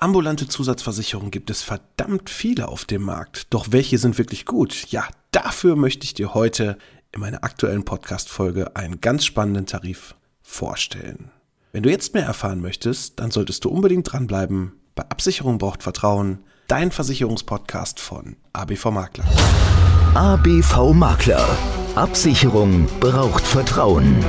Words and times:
Ambulante 0.00 0.48
Zusatzversicherungen 0.48 1.30
gibt 1.30 1.50
es 1.50 1.62
verdammt 1.62 2.30
viele 2.30 2.68
auf 2.68 2.86
dem 2.86 3.02
Markt. 3.02 3.52
Doch 3.52 3.66
welche 3.68 3.98
sind 3.98 4.16
wirklich 4.16 4.46
gut? 4.46 4.86
Ja, 4.88 5.06
dafür 5.30 5.76
möchte 5.76 6.04
ich 6.04 6.14
dir 6.14 6.32
heute 6.32 6.78
in 7.12 7.20
meiner 7.20 7.44
aktuellen 7.44 7.84
Podcast-Folge 7.84 8.76
einen 8.76 9.02
ganz 9.02 9.26
spannenden 9.26 9.66
Tarif 9.66 10.14
vorstellen. 10.40 11.30
Wenn 11.72 11.82
du 11.82 11.90
jetzt 11.90 12.14
mehr 12.14 12.24
erfahren 12.24 12.62
möchtest, 12.62 13.20
dann 13.20 13.30
solltest 13.30 13.66
du 13.66 13.68
unbedingt 13.68 14.10
dranbleiben. 14.10 14.72
Bei 14.94 15.02
Absicherung 15.02 15.58
braucht 15.58 15.82
Vertrauen. 15.82 16.44
Dein 16.66 16.92
Versicherungspodcast 16.92 18.00
von 18.00 18.36
ABV 18.54 18.86
Makler. 18.86 19.26
ABV 20.14 20.94
Makler. 20.94 21.46
Absicherung 21.94 22.88
braucht 23.00 23.46
Vertrauen. 23.46 24.24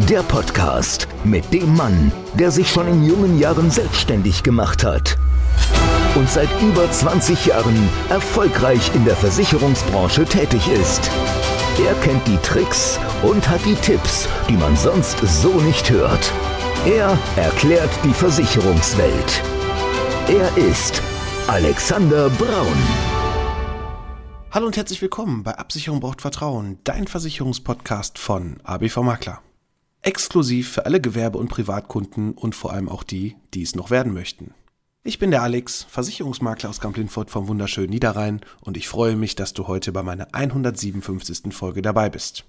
Der 0.00 0.22
Podcast 0.22 1.08
mit 1.24 1.50
dem 1.54 1.74
Mann, 1.74 2.12
der 2.34 2.50
sich 2.50 2.70
schon 2.70 2.86
in 2.86 3.04
jungen 3.06 3.38
Jahren 3.38 3.70
selbstständig 3.70 4.42
gemacht 4.42 4.84
hat 4.84 5.16
und 6.14 6.28
seit 6.28 6.50
über 6.60 6.88
20 6.88 7.46
Jahren 7.46 7.88
erfolgreich 8.10 8.94
in 8.94 9.06
der 9.06 9.16
Versicherungsbranche 9.16 10.26
tätig 10.26 10.68
ist. 10.68 11.10
Er 11.82 11.94
kennt 12.02 12.24
die 12.26 12.36
Tricks 12.36 13.00
und 13.22 13.48
hat 13.48 13.64
die 13.64 13.74
Tipps, 13.74 14.28
die 14.50 14.52
man 14.52 14.76
sonst 14.76 15.16
so 15.20 15.54
nicht 15.62 15.90
hört. 15.90 16.30
Er 16.84 17.18
erklärt 17.36 17.90
die 18.04 18.12
Versicherungswelt. 18.12 19.42
Er 20.28 20.56
ist 20.58 21.02
Alexander 21.48 22.28
Braun. 22.28 22.76
Hallo 24.52 24.66
und 24.66 24.76
herzlich 24.76 25.00
willkommen 25.00 25.42
bei 25.42 25.56
Absicherung 25.56 26.00
braucht 26.00 26.20
Vertrauen, 26.20 26.78
dein 26.84 27.06
Versicherungspodcast 27.06 28.18
von 28.18 28.58
ABV 28.62 28.98
Makler. 28.98 29.40
Exklusiv 30.06 30.70
für 30.70 30.86
alle 30.86 31.00
Gewerbe- 31.00 31.38
und 31.38 31.48
Privatkunden 31.48 32.32
und 32.34 32.54
vor 32.54 32.72
allem 32.72 32.88
auch 32.88 33.02
die, 33.02 33.34
die 33.54 33.62
es 33.62 33.74
noch 33.74 33.90
werden 33.90 34.14
möchten. 34.14 34.54
Ich 35.02 35.18
bin 35.18 35.32
der 35.32 35.42
Alex, 35.42 35.82
Versicherungsmakler 35.82 36.70
aus 36.70 36.78
Kamp-Lindfort 36.78 37.28
vom 37.28 37.48
wunderschönen 37.48 37.90
Niederrhein 37.90 38.40
und 38.60 38.76
ich 38.76 38.86
freue 38.86 39.16
mich, 39.16 39.34
dass 39.34 39.52
du 39.52 39.66
heute 39.66 39.90
bei 39.90 40.04
meiner 40.04 40.28
157. 40.30 41.52
Folge 41.52 41.82
dabei 41.82 42.08
bist. 42.08 42.44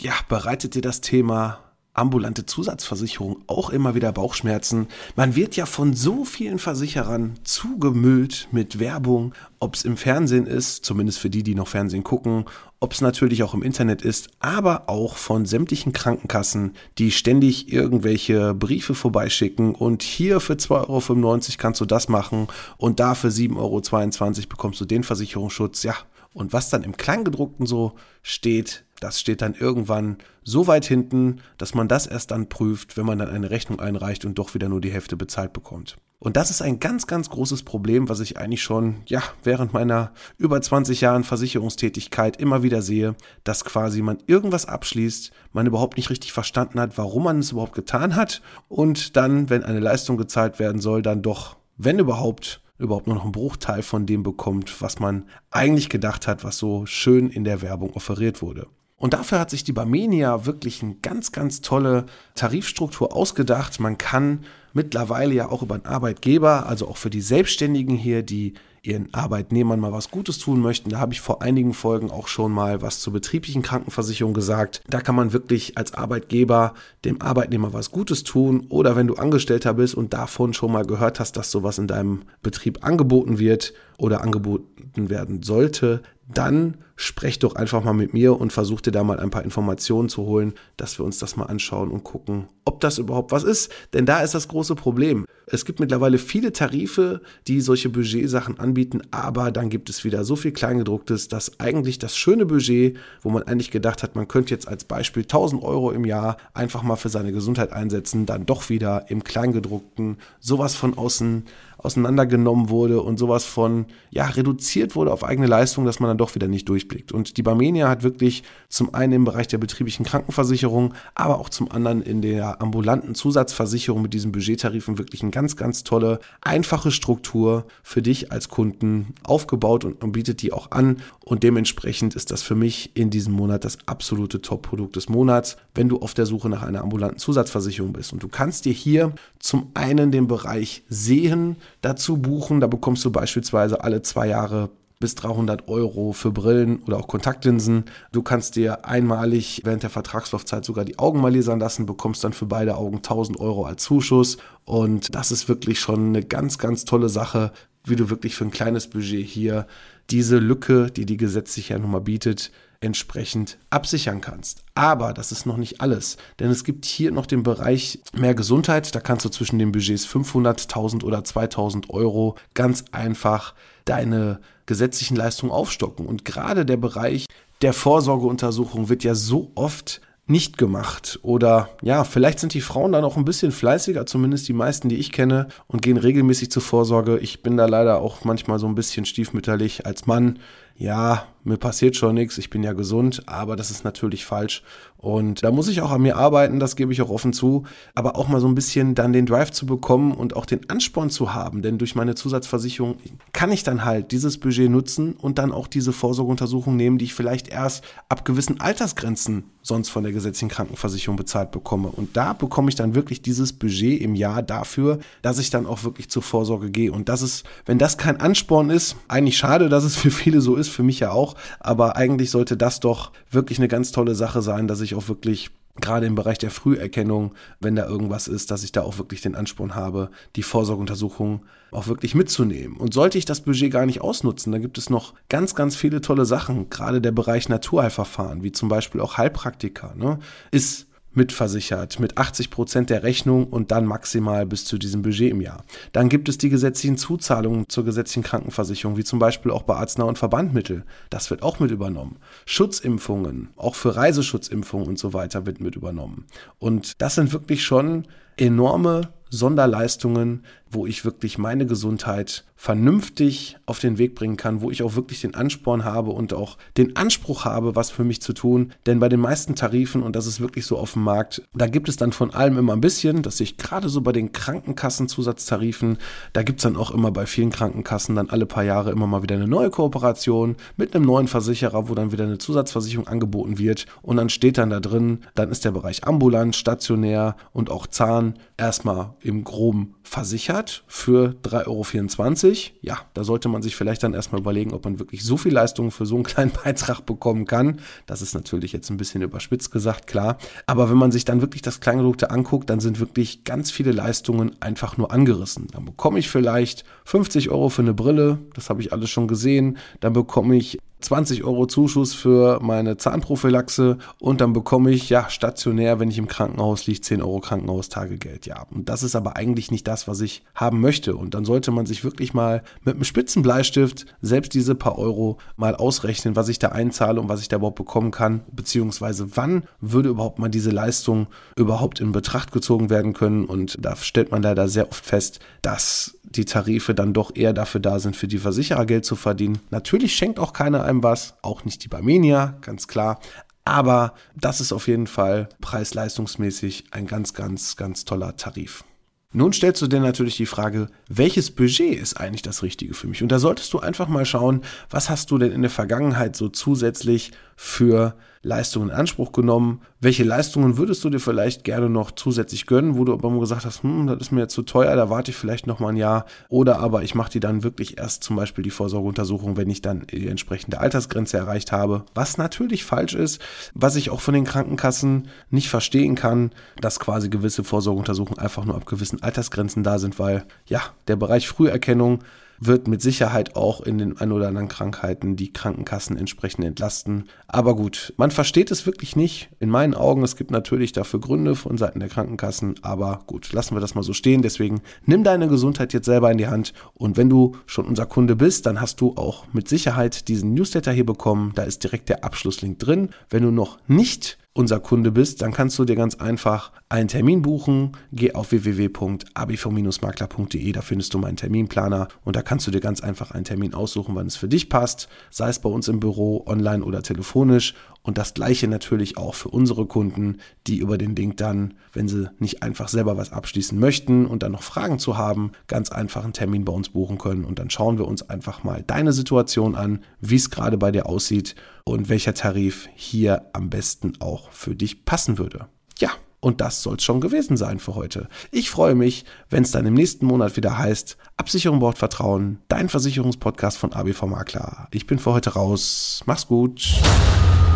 Ja, 0.00 0.14
bereitet 0.30 0.74
dir 0.74 0.80
das 0.80 1.02
Thema 1.02 1.75
ambulante 1.96 2.46
Zusatzversicherung 2.46 3.38
auch 3.46 3.70
immer 3.70 3.94
wieder 3.94 4.12
Bauchschmerzen. 4.12 4.88
Man 5.16 5.34
wird 5.34 5.56
ja 5.56 5.66
von 5.66 5.94
so 5.94 6.24
vielen 6.24 6.58
Versicherern 6.58 7.34
zugemüllt 7.44 8.48
mit 8.52 8.78
Werbung, 8.78 9.34
ob 9.58 9.74
es 9.74 9.84
im 9.84 9.96
Fernsehen 9.96 10.46
ist, 10.46 10.84
zumindest 10.84 11.18
für 11.18 11.30
die, 11.30 11.42
die 11.42 11.54
noch 11.54 11.68
Fernsehen 11.68 12.04
gucken, 12.04 12.44
ob 12.78 12.92
es 12.92 13.00
natürlich 13.00 13.42
auch 13.42 13.54
im 13.54 13.62
Internet 13.62 14.02
ist, 14.02 14.28
aber 14.38 14.88
auch 14.88 15.16
von 15.16 15.46
sämtlichen 15.46 15.92
Krankenkassen, 15.92 16.74
die 16.98 17.10
ständig 17.10 17.72
irgendwelche 17.72 18.52
Briefe 18.52 18.94
vorbeischicken 18.94 19.74
und 19.74 20.02
hier 20.02 20.40
für 20.40 20.54
2,95 20.54 20.84
Euro 20.84 21.40
kannst 21.56 21.80
du 21.80 21.86
das 21.86 22.08
machen 22.08 22.48
und 22.76 23.00
da 23.00 23.14
für 23.14 23.28
7,22 23.28 23.56
Euro 23.56 24.48
bekommst 24.48 24.80
du 24.80 24.84
den 24.84 25.04
Versicherungsschutz. 25.04 25.82
Ja, 25.84 25.94
und 26.36 26.52
was 26.52 26.68
dann 26.68 26.84
im 26.84 26.98
Kleingedruckten 26.98 27.64
so 27.64 27.94
steht, 28.22 28.84
das 29.00 29.18
steht 29.18 29.40
dann 29.40 29.54
irgendwann 29.54 30.18
so 30.42 30.66
weit 30.66 30.84
hinten, 30.84 31.40
dass 31.56 31.74
man 31.74 31.88
das 31.88 32.06
erst 32.06 32.30
dann 32.30 32.50
prüft, 32.50 32.98
wenn 32.98 33.06
man 33.06 33.18
dann 33.18 33.30
eine 33.30 33.50
Rechnung 33.50 33.80
einreicht 33.80 34.26
und 34.26 34.38
doch 34.38 34.52
wieder 34.52 34.68
nur 34.68 34.82
die 34.82 34.92
Hälfte 34.92 35.16
bezahlt 35.16 35.54
bekommt. 35.54 35.96
Und 36.18 36.36
das 36.36 36.50
ist 36.50 36.60
ein 36.60 36.78
ganz, 36.78 37.06
ganz 37.06 37.30
großes 37.30 37.62
Problem, 37.62 38.10
was 38.10 38.20
ich 38.20 38.36
eigentlich 38.36 38.62
schon, 38.62 38.96
ja, 39.06 39.22
während 39.44 39.72
meiner 39.72 40.12
über 40.36 40.60
20 40.60 41.00
Jahren 41.00 41.24
Versicherungstätigkeit 41.24 42.38
immer 42.38 42.62
wieder 42.62 42.82
sehe, 42.82 43.14
dass 43.44 43.64
quasi 43.64 44.02
man 44.02 44.18
irgendwas 44.26 44.66
abschließt, 44.66 45.30
man 45.52 45.66
überhaupt 45.66 45.96
nicht 45.96 46.10
richtig 46.10 46.34
verstanden 46.34 46.80
hat, 46.80 46.98
warum 46.98 47.24
man 47.24 47.38
es 47.38 47.52
überhaupt 47.52 47.74
getan 47.74 48.14
hat 48.14 48.42
und 48.68 49.16
dann, 49.16 49.48
wenn 49.48 49.64
eine 49.64 49.80
Leistung 49.80 50.18
gezahlt 50.18 50.58
werden 50.58 50.82
soll, 50.82 51.00
dann 51.00 51.22
doch, 51.22 51.56
wenn 51.78 51.98
überhaupt, 51.98 52.60
überhaupt 52.78 53.06
nur 53.06 53.16
noch 53.16 53.24
einen 53.24 53.32
Bruchteil 53.32 53.82
von 53.82 54.06
dem 54.06 54.22
bekommt, 54.22 54.80
was 54.80 54.98
man 54.98 55.26
eigentlich 55.50 55.88
gedacht 55.88 56.26
hat, 56.26 56.44
was 56.44 56.58
so 56.58 56.86
schön 56.86 57.28
in 57.30 57.44
der 57.44 57.62
Werbung 57.62 57.92
offeriert 57.94 58.42
wurde. 58.42 58.66
Und 58.98 59.12
dafür 59.12 59.38
hat 59.38 59.50
sich 59.50 59.62
die 59.62 59.72
Barmenia 59.72 60.46
wirklich 60.46 60.82
eine 60.82 60.94
ganz, 60.96 61.30
ganz 61.30 61.60
tolle 61.60 62.06
Tarifstruktur 62.34 63.14
ausgedacht. 63.14 63.78
Man 63.78 63.98
kann 63.98 64.44
mittlerweile 64.76 65.34
ja 65.34 65.48
auch 65.50 65.62
über 65.62 65.74
einen 65.74 65.86
Arbeitgeber, 65.86 66.66
also 66.66 66.86
auch 66.86 66.98
für 66.98 67.10
die 67.10 67.22
Selbstständigen 67.22 67.96
hier, 67.96 68.22
die 68.22 68.54
ihren 68.82 69.12
Arbeitnehmern 69.12 69.80
mal 69.80 69.90
was 69.90 70.10
Gutes 70.10 70.38
tun 70.38 70.60
möchten. 70.60 70.90
Da 70.90 71.00
habe 71.00 71.12
ich 71.12 71.20
vor 71.20 71.42
einigen 71.42 71.74
Folgen 71.74 72.10
auch 72.10 72.28
schon 72.28 72.52
mal 72.52 72.82
was 72.82 73.00
zur 73.00 73.12
betrieblichen 73.12 73.62
Krankenversicherung 73.62 74.32
gesagt. 74.32 74.82
Da 74.88 75.00
kann 75.00 75.16
man 75.16 75.32
wirklich 75.32 75.76
als 75.76 75.94
Arbeitgeber 75.94 76.74
dem 77.04 77.20
Arbeitnehmer 77.20 77.72
was 77.72 77.90
Gutes 77.90 78.22
tun 78.22 78.66
oder 78.68 78.94
wenn 78.94 79.08
du 79.08 79.14
Angestellter 79.14 79.74
bist 79.74 79.96
und 79.96 80.12
davon 80.12 80.54
schon 80.54 80.70
mal 80.70 80.84
gehört 80.84 81.18
hast, 81.18 81.36
dass 81.36 81.50
sowas 81.50 81.78
in 81.78 81.88
deinem 81.88 82.22
Betrieb 82.42 82.84
angeboten 82.84 83.38
wird 83.38 83.72
oder 83.98 84.20
angeboten 84.20 85.08
werden 85.10 85.42
sollte, 85.42 86.02
dann 86.28 86.76
sprech 86.96 87.38
doch 87.38 87.56
einfach 87.56 87.82
mal 87.82 87.92
mit 87.92 88.12
mir 88.12 88.38
und 88.38 88.52
versuch 88.52 88.82
dir 88.82 88.92
da 88.92 89.02
mal 89.02 89.18
ein 89.18 89.30
paar 89.30 89.44
Informationen 89.44 90.08
zu 90.08 90.22
holen, 90.22 90.54
dass 90.76 90.98
wir 90.98 91.04
uns 91.04 91.18
das 91.18 91.36
mal 91.36 91.46
anschauen 91.46 91.90
und 91.90 92.04
gucken, 92.04 92.46
ob 92.66 92.80
das 92.80 92.98
überhaupt 92.98 93.32
was 93.32 93.44
ist. 93.44 93.72
Denn 93.94 94.04
da 94.04 94.20
ist 94.20 94.34
das 94.34 94.48
große 94.48 94.74
Problem. 94.74 95.24
Es 95.46 95.64
gibt 95.64 95.78
mittlerweile 95.78 96.18
viele 96.18 96.52
Tarife, 96.52 97.22
die 97.46 97.60
solche 97.60 97.88
Budgetsachen 97.88 98.58
anbieten, 98.58 99.02
aber 99.12 99.52
dann 99.52 99.70
gibt 99.70 99.88
es 99.88 100.04
wieder 100.04 100.24
so 100.24 100.34
viel 100.34 100.50
Kleingedrucktes, 100.50 101.28
dass 101.28 101.60
eigentlich 101.60 102.00
das 102.00 102.16
schöne 102.16 102.46
Budget, 102.46 102.98
wo 103.22 103.30
man 103.30 103.44
eigentlich 103.44 103.70
gedacht 103.70 104.02
hat, 104.02 104.16
man 104.16 104.26
könnte 104.26 104.52
jetzt 104.52 104.66
als 104.66 104.84
Beispiel 104.84 105.22
1000 105.22 105.62
Euro 105.62 105.92
im 105.92 106.04
Jahr 106.04 106.36
einfach 106.52 106.82
mal 106.82 106.96
für 106.96 107.08
seine 107.08 107.30
Gesundheit 107.30 107.72
einsetzen, 107.72 108.26
dann 108.26 108.44
doch 108.44 108.68
wieder 108.68 109.08
im 109.08 109.22
Kleingedruckten 109.22 110.18
sowas 110.40 110.74
von 110.74 110.98
außen 110.98 111.44
auseinandergenommen 111.86 112.68
wurde 112.68 113.00
und 113.00 113.18
sowas 113.18 113.44
von, 113.44 113.86
ja, 114.10 114.26
reduziert 114.26 114.96
wurde 114.96 115.12
auf 115.12 115.24
eigene 115.24 115.46
Leistung, 115.46 115.84
dass 115.84 116.00
man 116.00 116.08
dann 116.08 116.18
doch 116.18 116.34
wieder 116.34 116.48
nicht 116.48 116.68
durchblickt. 116.68 117.12
Und 117.12 117.36
die 117.36 117.42
Barmenia 117.42 117.88
hat 117.88 118.02
wirklich 118.02 118.42
zum 118.68 118.94
einen 118.94 119.12
im 119.12 119.24
Bereich 119.24 119.46
der 119.46 119.58
betrieblichen 119.58 120.04
Krankenversicherung, 120.04 120.94
aber 121.14 121.38
auch 121.38 121.48
zum 121.48 121.70
anderen 121.70 122.02
in 122.02 122.20
der 122.20 122.60
ambulanten 122.60 123.14
Zusatzversicherung 123.14 124.02
mit 124.02 124.12
diesen 124.12 124.32
Budgettarifen 124.32 124.98
wirklich 124.98 125.22
eine 125.22 125.30
ganz, 125.30 125.56
ganz 125.56 125.84
tolle, 125.84 126.18
einfache 126.42 126.90
Struktur 126.90 127.64
für 127.82 128.02
dich 128.02 128.32
als 128.32 128.48
Kunden 128.48 129.14
aufgebaut 129.22 129.84
und, 129.84 130.02
und 130.02 130.12
bietet 130.12 130.42
die 130.42 130.52
auch 130.52 130.72
an. 130.72 130.98
Und 131.24 131.42
dementsprechend 131.42 132.14
ist 132.14 132.30
das 132.30 132.42
für 132.42 132.54
mich 132.54 132.90
in 132.94 133.10
diesem 133.10 133.32
Monat 133.32 133.64
das 133.64 133.78
absolute 133.86 134.42
Top-Produkt 134.42 134.96
des 134.96 135.08
Monats, 135.08 135.56
wenn 135.74 135.88
du 135.88 135.98
auf 135.98 136.14
der 136.14 136.26
Suche 136.26 136.48
nach 136.48 136.62
einer 136.62 136.82
ambulanten 136.82 137.18
Zusatzversicherung 137.18 137.92
bist. 137.92 138.12
Und 138.12 138.22
du 138.22 138.28
kannst 138.28 138.64
dir 138.64 138.72
hier 138.72 139.12
zum 139.38 139.70
einen 139.74 140.10
den 140.10 140.26
Bereich 140.26 140.82
sehen, 140.88 141.56
dazu 141.86 142.16
buchen. 142.16 142.60
Da 142.60 142.66
bekommst 142.66 143.04
du 143.04 143.10
beispielsweise 143.10 143.82
alle 143.84 144.02
zwei 144.02 144.28
Jahre 144.28 144.70
bis 144.98 145.14
300 145.14 145.68
Euro 145.68 146.12
für 146.12 146.32
Brillen 146.32 146.82
oder 146.84 146.96
auch 146.98 147.06
Kontaktlinsen. 147.06 147.84
Du 148.12 148.22
kannst 148.22 148.56
dir 148.56 148.86
einmalig 148.86 149.60
während 149.64 149.82
der 149.82 149.90
Vertragslaufzeit 149.90 150.64
sogar 150.64 150.84
die 150.84 150.98
Augen 150.98 151.20
mal 151.20 151.34
lasern 151.34 151.60
lassen, 151.60 151.86
bekommst 151.86 152.24
dann 152.24 152.32
für 152.32 152.46
beide 152.46 152.76
Augen 152.76 152.96
1000 152.96 153.38
Euro 153.38 153.66
als 153.66 153.82
Zuschuss. 153.82 154.38
Und 154.64 155.14
das 155.14 155.30
ist 155.30 155.48
wirklich 155.48 155.80
schon 155.80 156.08
eine 156.08 156.22
ganz, 156.22 156.58
ganz 156.58 156.84
tolle 156.84 157.08
Sache, 157.08 157.52
wie 157.84 157.96
du 157.96 158.10
wirklich 158.10 158.34
für 158.34 158.44
ein 158.44 158.50
kleines 158.50 158.88
Budget 158.88 159.26
hier 159.26 159.66
diese 160.10 160.38
Lücke, 160.38 160.90
die 160.90 161.04
die 161.04 161.16
gesetzliche 161.16 161.74
ja 161.74 161.78
nun 161.78 162.02
bietet, 162.02 162.50
entsprechend 162.80 163.58
absichern 163.70 164.20
kannst. 164.20 164.62
Aber 164.74 165.12
das 165.12 165.32
ist 165.32 165.46
noch 165.46 165.56
nicht 165.56 165.80
alles, 165.80 166.16
denn 166.38 166.50
es 166.50 166.64
gibt 166.64 166.84
hier 166.84 167.10
noch 167.10 167.26
den 167.26 167.42
Bereich 167.42 168.00
mehr 168.14 168.34
Gesundheit. 168.34 168.94
Da 168.94 169.00
kannst 169.00 169.24
du 169.24 169.28
zwischen 169.28 169.58
den 169.58 169.72
Budgets 169.72 170.06
500.000 170.06 171.04
oder 171.04 171.20
2.000 171.20 171.90
Euro 171.90 172.36
ganz 172.54 172.84
einfach 172.92 173.54
deine 173.84 174.40
gesetzlichen 174.66 175.16
Leistungen 175.16 175.52
aufstocken. 175.52 176.06
Und 176.06 176.24
gerade 176.24 176.66
der 176.66 176.76
Bereich 176.76 177.26
der 177.62 177.72
Vorsorgeuntersuchung 177.72 178.88
wird 178.88 179.04
ja 179.04 179.14
so 179.14 179.50
oft 179.54 180.00
nicht 180.28 180.58
gemacht. 180.58 181.20
Oder 181.22 181.70
ja, 181.82 182.04
vielleicht 182.04 182.40
sind 182.40 182.52
die 182.52 182.60
Frauen 182.60 182.92
dann 182.92 183.04
auch 183.04 183.16
ein 183.16 183.24
bisschen 183.24 183.52
fleißiger, 183.52 184.06
zumindest 184.06 184.48
die 184.48 184.52
meisten, 184.52 184.88
die 184.88 184.96
ich 184.96 185.12
kenne, 185.12 185.48
und 185.68 185.82
gehen 185.82 185.96
regelmäßig 185.96 186.50
zur 186.50 186.62
Vorsorge. 186.62 187.18
Ich 187.18 187.42
bin 187.42 187.56
da 187.56 187.66
leider 187.66 188.00
auch 188.00 188.24
manchmal 188.24 188.58
so 188.58 188.66
ein 188.66 188.74
bisschen 188.74 189.06
stiefmütterlich 189.06 189.86
als 189.86 190.06
Mann 190.06 190.40
ja, 190.78 191.26
mir 191.46 191.56
passiert 191.56 191.96
schon 191.96 192.16
nichts, 192.16 192.38
ich 192.38 192.50
bin 192.50 192.64
ja 192.64 192.72
gesund, 192.72 193.22
aber 193.26 193.56
das 193.56 193.70
ist 193.70 193.84
natürlich 193.84 194.26
falsch. 194.26 194.62
Und 194.98 195.44
da 195.44 195.52
muss 195.52 195.68
ich 195.68 195.80
auch 195.82 195.92
an 195.92 196.02
mir 196.02 196.16
arbeiten, 196.16 196.58
das 196.58 196.74
gebe 196.74 196.92
ich 196.92 197.00
auch 197.00 197.10
offen 197.10 197.32
zu, 197.32 197.64
aber 197.94 198.16
auch 198.16 198.26
mal 198.26 198.40
so 198.40 198.48
ein 198.48 198.56
bisschen 198.56 198.96
dann 198.96 199.12
den 199.12 199.26
Drive 199.26 199.52
zu 199.52 199.64
bekommen 199.64 200.12
und 200.12 200.34
auch 200.34 200.46
den 200.46 200.68
Ansporn 200.68 201.08
zu 201.10 201.34
haben, 201.34 201.62
denn 201.62 201.78
durch 201.78 201.94
meine 201.94 202.16
Zusatzversicherung 202.16 202.96
kann 203.32 203.52
ich 203.52 203.62
dann 203.62 203.84
halt 203.84 204.10
dieses 204.10 204.38
Budget 204.38 204.68
nutzen 204.68 205.12
und 205.12 205.38
dann 205.38 205.52
auch 205.52 205.68
diese 205.68 205.92
Vorsorgeuntersuchung 205.92 206.74
nehmen, 206.74 206.98
die 206.98 207.04
ich 207.04 207.14
vielleicht 207.14 207.48
erst 207.48 207.84
ab 208.08 208.24
gewissen 208.24 208.60
Altersgrenzen 208.60 209.44
sonst 209.62 209.88
von 209.88 210.02
der 210.04 210.12
gesetzlichen 210.12 210.48
Krankenversicherung 210.48 211.16
bezahlt 211.16 211.50
bekomme. 211.50 211.88
Und 211.88 212.16
da 212.16 212.32
bekomme 212.32 212.68
ich 212.68 212.76
dann 212.76 212.94
wirklich 212.94 213.20
dieses 213.20 213.52
Budget 213.52 214.00
im 214.00 214.14
Jahr 214.14 214.42
dafür, 214.42 215.00
dass 215.22 215.38
ich 215.38 215.50
dann 215.50 215.66
auch 215.66 215.82
wirklich 215.82 216.08
zur 216.08 216.22
Vorsorge 216.22 216.70
gehe. 216.70 216.92
Und 216.92 217.08
das 217.08 217.20
ist, 217.20 217.44
wenn 217.64 217.78
das 217.78 217.98
kein 217.98 218.20
Ansporn 218.20 218.70
ist, 218.70 218.96
eigentlich 219.08 219.36
schade, 219.36 219.68
dass 219.68 219.84
es 219.84 219.96
für 219.96 220.12
viele 220.12 220.40
so 220.40 220.54
ist, 220.54 220.65
ist, 220.66 220.74
für 220.74 220.82
mich 220.82 221.00
ja 221.00 221.10
auch. 221.10 221.34
Aber 221.60 221.96
eigentlich 221.96 222.30
sollte 222.30 222.56
das 222.56 222.80
doch 222.80 223.12
wirklich 223.30 223.58
eine 223.58 223.68
ganz 223.68 223.92
tolle 223.92 224.14
Sache 224.14 224.42
sein, 224.42 224.68
dass 224.68 224.80
ich 224.80 224.94
auch 224.94 225.08
wirklich 225.08 225.50
gerade 225.80 226.06
im 226.06 226.14
Bereich 226.14 226.38
der 226.38 226.50
Früherkennung, 226.50 227.34
wenn 227.60 227.76
da 227.76 227.86
irgendwas 227.86 228.28
ist, 228.28 228.50
dass 228.50 228.64
ich 228.64 228.72
da 228.72 228.82
auch 228.82 228.98
wirklich 228.98 229.20
den 229.20 229.34
Ansporn 229.34 229.74
habe, 229.74 230.10
die 230.34 230.42
Vorsorgeuntersuchung 230.42 231.44
auch 231.70 231.86
wirklich 231.86 232.14
mitzunehmen. 232.14 232.76
Und 232.76 232.94
sollte 232.94 233.18
ich 233.18 233.24
das 233.24 233.42
Budget 233.42 233.72
gar 233.72 233.86
nicht 233.86 234.00
ausnutzen, 234.00 234.52
dann 234.52 234.62
gibt 234.62 234.78
es 234.78 234.88
noch 234.88 235.14
ganz, 235.28 235.54
ganz 235.54 235.76
viele 235.76 236.00
tolle 236.00 236.24
Sachen, 236.24 236.70
gerade 236.70 237.00
der 237.00 237.12
Bereich 237.12 237.48
Naturheilverfahren, 237.48 238.42
wie 238.42 238.52
zum 238.52 238.68
Beispiel 238.68 239.00
auch 239.00 239.18
Heilpraktiker, 239.18 239.94
ne, 239.96 240.18
ist 240.50 240.85
mitversichert 241.16 241.98
mit 241.98 242.18
80 242.18 242.50
Prozent 242.50 242.90
der 242.90 243.02
Rechnung 243.02 243.46
und 243.46 243.70
dann 243.70 243.86
maximal 243.86 244.46
bis 244.46 244.64
zu 244.64 244.78
diesem 244.78 245.02
Budget 245.02 245.30
im 245.30 245.40
Jahr. 245.40 245.64
Dann 245.92 246.08
gibt 246.08 246.28
es 246.28 246.38
die 246.38 246.48
gesetzlichen 246.48 246.96
Zuzahlungen 246.96 247.68
zur 247.68 247.84
gesetzlichen 247.84 248.22
Krankenversicherung, 248.22 248.96
wie 248.96 249.04
zum 249.04 249.18
Beispiel 249.18 249.50
auch 249.50 249.62
bei 249.62 249.74
Arznei- 249.74 250.04
und 250.04 250.18
Verbandmittel. 250.18 250.84
Das 251.10 251.30
wird 251.30 251.42
auch 251.42 251.60
mit 251.60 251.70
übernommen. 251.70 252.16
Schutzimpfungen, 252.44 253.48
auch 253.56 253.74
für 253.74 253.96
Reiseschutzimpfungen 253.96 254.88
und 254.88 254.98
so 254.98 255.12
weiter 255.12 255.46
wird 255.46 255.60
mit 255.60 255.76
übernommen. 255.76 256.26
Und 256.58 257.00
das 257.00 257.14
sind 257.14 257.32
wirklich 257.32 257.64
schon 257.64 258.06
enorme 258.36 259.08
Sonderleistungen, 259.36 260.42
wo 260.70 260.86
ich 260.86 261.04
wirklich 261.04 261.38
meine 261.38 261.66
Gesundheit 261.66 262.44
vernünftig 262.56 263.58
auf 263.66 263.78
den 263.78 263.98
Weg 263.98 264.14
bringen 264.14 264.36
kann, 264.36 264.62
wo 264.62 264.70
ich 264.70 264.82
auch 264.82 264.96
wirklich 264.96 265.20
den 265.20 265.34
Ansporn 265.34 265.84
habe 265.84 266.10
und 266.10 266.32
auch 266.32 266.56
den 266.76 266.96
Anspruch 266.96 267.44
habe, 267.44 267.76
was 267.76 267.90
für 267.90 268.02
mich 268.02 268.22
zu 268.22 268.32
tun. 268.32 268.72
Denn 268.86 268.98
bei 268.98 269.08
den 269.08 269.20
meisten 269.20 269.54
Tarifen, 269.54 270.02
und 270.02 270.16
das 270.16 270.26
ist 270.26 270.40
wirklich 270.40 270.64
so 270.66 270.78
auf 270.78 270.94
dem 270.94 271.02
Markt, 271.02 271.42
da 271.54 271.66
gibt 271.66 271.88
es 271.88 271.96
dann 271.96 272.12
von 272.12 272.32
allem 272.32 272.56
immer 272.56 272.72
ein 272.72 272.80
bisschen, 272.80 273.22
dass 273.22 273.40
ich 273.40 273.58
gerade 273.58 273.88
so 273.88 274.00
bei 274.00 274.12
den 274.12 274.32
Krankenkassenzusatztarifen, 274.32 275.98
da 276.32 276.42
gibt 276.42 276.60
es 276.60 276.62
dann 276.64 276.76
auch 276.76 276.90
immer 276.90 277.10
bei 277.10 277.26
vielen 277.26 277.50
Krankenkassen 277.50 278.16
dann 278.16 278.30
alle 278.30 278.46
paar 278.46 278.64
Jahre 278.64 278.90
immer 278.90 279.06
mal 279.06 279.22
wieder 279.22 279.36
eine 279.36 279.46
neue 279.46 279.70
Kooperation 279.70 280.56
mit 280.76 280.96
einem 280.96 281.04
neuen 281.04 281.28
Versicherer, 281.28 281.88
wo 281.88 281.94
dann 281.94 282.10
wieder 282.10 282.24
eine 282.24 282.38
Zusatzversicherung 282.38 283.06
angeboten 283.06 283.58
wird. 283.58 283.86
Und 284.00 284.16
dann 284.16 284.30
steht 284.30 284.56
dann 284.56 284.70
da 284.70 284.80
drin, 284.80 285.20
dann 285.34 285.50
ist 285.50 285.64
der 285.64 285.72
Bereich 285.72 286.04
ambulant, 286.04 286.56
stationär 286.56 287.36
und 287.52 287.70
auch 287.70 287.86
Zahn 287.86 288.34
erstmal 288.56 289.14
im 289.26 289.42
groben 289.42 289.94
versichert 290.04 290.84
für 290.86 291.34
3,24 291.42 291.66
Euro. 291.66 292.76
Ja, 292.80 292.98
da 293.14 293.24
sollte 293.24 293.48
man 293.48 293.60
sich 293.60 293.74
vielleicht 293.74 294.04
dann 294.04 294.14
erstmal 294.14 294.40
überlegen, 294.40 294.72
ob 294.72 294.84
man 294.84 295.00
wirklich 295.00 295.24
so 295.24 295.36
viel 295.36 295.52
Leistung 295.52 295.90
für 295.90 296.06
so 296.06 296.14
einen 296.14 296.24
kleinen 296.24 296.52
Beitrag 296.52 297.00
bekommen 297.00 297.44
kann. 297.44 297.80
Das 298.06 298.22
ist 298.22 298.34
natürlich 298.34 298.72
jetzt 298.72 298.88
ein 298.90 298.96
bisschen 298.96 299.22
überspitzt 299.22 299.72
gesagt, 299.72 300.06
klar. 300.06 300.38
Aber 300.66 300.90
wenn 300.90 300.96
man 300.96 301.10
sich 301.10 301.24
dann 301.24 301.40
wirklich 301.40 301.62
das 301.62 301.80
Kleingedruckte 301.80 302.30
anguckt, 302.30 302.70
dann 302.70 302.80
sind 302.80 303.00
wirklich 303.00 303.42
ganz 303.44 303.70
viele 303.70 303.90
Leistungen 303.92 304.54
einfach 304.60 304.96
nur 304.96 305.10
angerissen. 305.10 305.66
Dann 305.72 305.84
bekomme 305.84 306.20
ich 306.20 306.30
vielleicht 306.30 306.84
50 307.04 307.50
Euro 307.50 307.68
für 307.68 307.82
eine 307.82 307.94
Brille, 307.94 308.38
das 308.54 308.70
habe 308.70 308.80
ich 308.80 308.92
alles 308.92 309.10
schon 309.10 309.26
gesehen. 309.26 309.78
Dann 310.00 310.12
bekomme 310.12 310.54
ich 310.56 310.78
20 311.00 311.44
Euro 311.44 311.66
Zuschuss 311.66 312.14
für 312.14 312.58
meine 312.62 312.96
Zahnprophylaxe 312.96 313.98
und 314.18 314.40
dann 314.40 314.52
bekomme 314.52 314.90
ich 314.90 315.10
ja 315.10 315.28
stationär, 315.28 316.00
wenn 316.00 316.10
ich 316.10 316.18
im 316.18 316.26
Krankenhaus 316.26 316.86
liege, 316.86 317.00
10 317.00 317.22
Euro 317.22 317.40
Krankenhaustagegeld. 317.40 318.46
Ja, 318.46 318.66
und 318.74 318.88
das 318.88 319.02
ist 319.02 319.14
aber 319.14 319.36
eigentlich 319.36 319.70
nicht 319.70 319.86
das, 319.86 320.08
was 320.08 320.20
ich 320.20 320.42
haben 320.54 320.80
möchte. 320.80 321.14
Und 321.14 321.34
dann 321.34 321.44
sollte 321.44 321.70
man 321.70 321.86
sich 321.86 322.02
wirklich 322.02 322.34
mal 322.34 322.62
mit 322.82 322.94
einem 322.94 323.04
spitzen 323.04 323.42
Bleistift 323.42 324.06
selbst 324.22 324.54
diese 324.54 324.74
paar 324.74 324.98
Euro 324.98 325.38
mal 325.56 325.74
ausrechnen, 325.74 326.34
was 326.34 326.48
ich 326.48 326.58
da 326.58 326.68
einzahle 326.68 327.20
und 327.20 327.28
was 327.28 327.40
ich 327.40 327.48
da 327.48 327.56
überhaupt 327.56 327.76
bekommen 327.76 328.10
kann, 328.10 328.40
beziehungsweise 328.52 329.36
wann 329.36 329.64
würde 329.80 330.08
überhaupt 330.08 330.38
mal 330.38 330.48
diese 330.48 330.70
Leistung 330.70 331.26
überhaupt 331.56 332.00
in 332.00 332.12
Betracht 332.12 332.52
gezogen 332.52 332.90
werden 332.90 333.12
können. 333.12 333.44
Und 333.44 333.76
da 333.80 333.96
stellt 333.96 334.30
man 334.30 334.42
leider 334.42 334.68
sehr 334.68 334.88
oft 334.88 335.04
fest, 335.04 335.40
dass 335.62 336.16
die 336.24 336.44
Tarife 336.44 336.94
dann 336.94 337.12
doch 337.12 337.34
eher 337.34 337.52
dafür 337.52 337.80
da 337.80 337.98
sind, 337.98 338.16
für 338.16 338.28
die 338.28 338.38
Versicherer 338.38 338.86
Geld 338.86 339.04
zu 339.04 339.16
verdienen. 339.16 339.58
Natürlich 339.70 340.14
schenkt 340.14 340.38
auch 340.38 340.52
keiner 340.52 340.84
einem 340.86 341.02
was, 341.02 341.34
auch 341.42 341.64
nicht 341.64 341.84
die 341.84 341.88
Barmenia, 341.88 342.56
ganz 342.62 342.88
klar. 342.88 343.20
Aber 343.64 344.14
das 344.34 344.60
ist 344.60 344.72
auf 344.72 344.88
jeden 344.88 345.06
Fall 345.06 345.48
preis-leistungsmäßig 345.60 346.84
ein 346.92 347.06
ganz, 347.06 347.34
ganz, 347.34 347.76
ganz 347.76 348.04
toller 348.04 348.36
Tarif. 348.36 348.84
Nun 349.32 349.52
stellst 349.52 349.82
du 349.82 349.86
dir 349.86 350.00
natürlich 350.00 350.36
die 350.36 350.46
Frage, 350.46 350.88
welches 351.08 351.50
Budget 351.50 352.00
ist 352.00 352.14
eigentlich 352.18 352.42
das 352.42 352.62
Richtige 352.62 352.94
für 352.94 353.08
mich? 353.08 353.22
Und 353.22 353.28
da 353.30 353.38
solltest 353.38 353.72
du 353.72 353.80
einfach 353.80 354.08
mal 354.08 354.24
schauen, 354.24 354.62
was 354.88 355.10
hast 355.10 355.30
du 355.30 355.36
denn 355.36 355.52
in 355.52 355.62
der 355.62 355.70
Vergangenheit 355.70 356.36
so 356.36 356.48
zusätzlich 356.48 357.32
für 357.56 358.16
Leistungen 358.46 358.90
in 358.90 358.94
Anspruch 358.94 359.32
genommen? 359.32 359.80
Welche 360.00 360.22
Leistungen 360.22 360.78
würdest 360.78 361.02
du 361.04 361.10
dir 361.10 361.18
vielleicht 361.18 361.64
gerne 361.64 361.90
noch 361.90 362.12
zusätzlich 362.12 362.66
gönnen, 362.66 362.96
wo 362.96 363.04
du 363.04 363.12
aber 363.12 363.38
gesagt 363.40 363.64
hast, 363.64 363.82
hm, 363.82 364.06
das 364.06 364.18
ist 364.18 364.30
mir 364.30 364.42
jetzt 364.42 364.54
zu 364.54 364.62
teuer, 364.62 364.94
da 364.94 365.10
warte 365.10 365.32
ich 365.32 365.36
vielleicht 365.36 365.66
noch 365.66 365.80
mal 365.80 365.88
ein 365.88 365.96
Jahr. 365.96 366.26
Oder 366.48 366.78
aber 366.78 367.02
ich 367.02 367.14
mache 367.14 367.32
die 367.32 367.40
dann 367.40 367.64
wirklich 367.64 367.98
erst 367.98 368.22
zum 368.22 368.36
Beispiel 368.36 368.62
die 368.62 368.70
Vorsorgeuntersuchung, 368.70 369.56
wenn 369.56 369.68
ich 369.68 369.82
dann 369.82 370.06
die 370.06 370.28
entsprechende 370.28 370.80
Altersgrenze 370.80 371.36
erreicht 371.36 371.72
habe. 371.72 372.04
Was 372.14 372.38
natürlich 372.38 372.84
falsch 372.84 373.14
ist, 373.14 373.42
was 373.74 373.96
ich 373.96 374.10
auch 374.10 374.20
von 374.20 374.34
den 374.34 374.44
Krankenkassen 374.44 375.28
nicht 375.50 375.68
verstehen 375.68 376.14
kann, 376.14 376.52
dass 376.80 377.00
quasi 377.00 377.28
gewisse 377.28 377.64
Vorsorgeuntersuchungen 377.64 378.38
einfach 378.38 378.64
nur 378.64 378.76
ab 378.76 378.86
gewissen 378.86 379.22
Altersgrenzen 379.22 379.82
da 379.82 379.98
sind, 379.98 380.18
weil 380.18 380.44
ja, 380.66 380.82
der 381.08 381.16
Bereich 381.16 381.48
Früherkennung 381.48 382.20
wird 382.60 382.88
mit 382.88 383.02
Sicherheit 383.02 383.56
auch 383.56 383.80
in 383.80 383.98
den 383.98 384.16
ein 384.18 384.32
oder 384.32 384.48
anderen 384.48 384.68
Krankheiten 384.68 385.36
die 385.36 385.52
Krankenkassen 385.52 386.16
entsprechend 386.16 386.64
entlasten. 386.64 387.28
Aber 387.48 387.76
gut, 387.76 388.14
man 388.16 388.30
versteht 388.30 388.70
es 388.70 388.86
wirklich 388.86 389.16
nicht. 389.16 389.50
In 389.60 389.70
meinen 389.70 389.94
Augen, 389.94 390.22
es 390.22 390.36
gibt 390.36 390.50
natürlich 390.50 390.92
dafür 390.92 391.20
Gründe 391.20 391.54
von 391.54 391.78
Seiten 391.78 392.00
der 392.00 392.08
Krankenkassen, 392.08 392.76
aber 392.82 393.20
gut, 393.26 393.52
lassen 393.52 393.74
wir 393.74 393.80
das 393.80 393.94
mal 393.94 394.02
so 394.02 394.12
stehen. 394.12 394.42
Deswegen 394.42 394.82
nimm 395.04 395.24
deine 395.24 395.48
Gesundheit 395.48 395.92
jetzt 395.92 396.06
selber 396.06 396.30
in 396.30 396.38
die 396.38 396.48
Hand 396.48 396.72
und 396.94 397.16
wenn 397.16 397.28
du 397.28 397.56
schon 397.66 397.86
unser 397.86 398.06
Kunde 398.06 398.36
bist, 398.36 398.66
dann 398.66 398.80
hast 398.80 399.00
du 399.00 399.14
auch 399.16 399.46
mit 399.52 399.68
Sicherheit 399.68 400.28
diesen 400.28 400.54
Newsletter 400.54 400.92
hier 400.92 401.06
bekommen. 401.06 401.52
Da 401.54 401.62
ist 401.64 401.82
direkt 401.84 402.08
der 402.08 402.24
Abschlusslink 402.24 402.78
drin. 402.78 403.10
Wenn 403.30 403.42
du 403.42 403.50
noch 403.50 403.78
nicht 403.86 404.38
unser 404.56 404.80
Kunde 404.80 405.12
bist, 405.12 405.42
dann 405.42 405.52
kannst 405.52 405.78
du 405.78 405.84
dir 405.84 405.96
ganz 405.96 406.14
einfach 406.16 406.72
einen 406.88 407.08
Termin 407.08 407.42
buchen. 407.42 407.96
Geh 408.12 408.34
auf 408.34 408.52
www.abv-makler.de, 408.52 410.72
da 410.72 410.80
findest 410.80 411.12
du 411.14 411.18
meinen 411.18 411.36
Terminplaner 411.36 412.06
und 412.24 412.36
da 412.36 412.42
kannst 412.42 412.64
du 412.66 412.70
dir 412.70 412.80
ganz 412.80 413.00
einfach 413.00 413.32
einen 413.32 413.44
Termin 413.44 413.74
aussuchen, 413.74 414.14
wann 414.14 414.28
es 414.28 414.36
für 414.36 414.48
dich 414.48 414.68
passt, 414.68 415.08
sei 415.30 415.48
es 415.48 415.58
bei 415.58 415.68
uns 415.68 415.88
im 415.88 415.98
Büro, 416.00 416.44
online 416.46 416.84
oder 416.84 417.02
telefonisch. 417.02 417.74
Und 418.02 418.18
das 418.18 418.34
gleiche 418.34 418.68
natürlich 418.68 419.16
auch 419.16 419.34
für 419.34 419.48
unsere 419.48 419.86
Kunden, 419.86 420.36
die 420.68 420.76
über 420.76 420.96
den 420.96 421.16
Link 421.16 421.38
dann, 421.38 421.74
wenn 421.92 422.06
sie 422.06 422.30
nicht 422.38 422.62
einfach 422.62 422.86
selber 422.86 423.16
was 423.16 423.32
abschließen 423.32 423.76
möchten 423.76 424.26
und 424.26 424.44
dann 424.44 424.52
noch 424.52 424.62
Fragen 424.62 425.00
zu 425.00 425.16
haben, 425.16 425.50
ganz 425.66 425.90
einfach 425.90 426.22
einen 426.22 426.32
Termin 426.32 426.64
bei 426.64 426.72
uns 426.72 426.90
buchen 426.90 427.18
können. 427.18 427.44
Und 427.44 427.58
dann 427.58 427.68
schauen 427.68 427.98
wir 427.98 428.06
uns 428.06 428.30
einfach 428.30 428.62
mal 428.62 428.84
deine 428.86 429.12
Situation 429.12 429.74
an, 429.74 430.04
wie 430.20 430.36
es 430.36 430.50
gerade 430.50 430.78
bei 430.78 430.92
dir 430.92 431.06
aussieht 431.06 431.56
und 431.82 432.08
welcher 432.08 432.34
Tarif 432.34 432.88
hier 432.94 433.50
am 433.54 433.70
besten 433.70 434.12
auch 434.20 434.52
für 434.52 434.76
dich 434.76 435.04
passen 435.04 435.38
würde. 435.38 435.66
Ja, 435.98 436.12
und 436.40 436.60
das 436.60 436.82
soll 436.82 436.96
es 436.96 437.04
schon 437.04 437.20
gewesen 437.20 437.56
sein 437.56 437.78
für 437.78 437.94
heute. 437.94 438.28
Ich 438.50 438.70
freue 438.70 438.94
mich, 438.94 439.24
wenn 439.50 439.62
es 439.62 439.70
dann 439.70 439.86
im 439.86 439.94
nächsten 439.94 440.26
Monat 440.26 440.56
wieder 440.56 440.78
heißt, 440.78 441.16
Absicherung 441.36 441.80
braucht 441.80 441.98
Vertrauen, 441.98 442.58
dein 442.68 442.88
Versicherungspodcast 442.88 443.78
von 443.78 443.92
ABV 443.92 444.22
Makler. 444.22 444.88
Ich 444.90 445.06
bin 445.06 445.18
für 445.18 445.32
heute 445.32 445.54
raus. 445.54 446.22
Mach's 446.26 446.46
gut. 446.46 446.94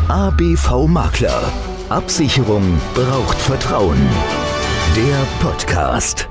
ABV 0.09 0.87
Makler. 0.87 1.53
Absicherung 1.89 2.81
braucht 2.95 3.39
Vertrauen. 3.39 3.99
Der 4.97 5.27
Podcast. 5.41 6.29